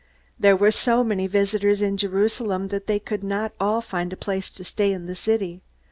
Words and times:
'"There 0.45 0.55
were 0.55 0.71
so 0.71 1.03
many 1.03 1.27
visitors 1.27 1.79
in 1.79 1.95
Jerusalem 1.95 2.69
that 2.69 2.87
they 2.87 2.97
could 2.97 3.23
not 3.23 3.53
all 3.59 3.81
find 3.81 4.11
a 4.11 4.17
place 4.17 4.49
to 4.49 4.63
stay 4.63 4.91
in 4.91 5.05
the 5.05 5.13
city. 5.13 5.61